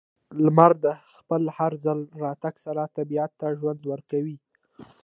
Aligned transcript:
•لمر 0.45 0.71
د 0.83 0.85
خپل 1.15 1.41
هر 1.57 1.71
ځل 1.85 1.99
راتګ 2.23 2.55
سره 2.65 2.83
طبیعت 2.97 3.31
ته 3.39 3.47
ژوند 3.59 3.81
ورکوي. 3.91 4.37